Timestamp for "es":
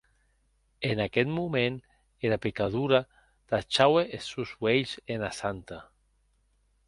4.17-4.23